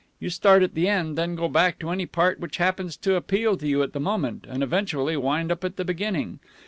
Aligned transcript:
You 0.19 0.31
start 0.31 0.63
at 0.63 0.73
the 0.73 0.87
end, 0.89 1.15
then 1.15 1.35
go 1.35 1.47
back 1.47 1.77
to 1.77 1.91
any 1.91 2.07
part 2.07 2.39
which 2.39 2.57
happens 2.57 2.97
to 2.97 3.13
appeal 3.13 3.55
to 3.57 3.67
you 3.67 3.83
at 3.83 3.93
the 3.93 3.99
moment, 3.99 4.45
and 4.49 4.63
eventually 4.63 5.15
wind 5.15 5.51
up 5.51 5.63
at 5.63 5.75
the 5.75 5.85
beginning. 5.85 6.39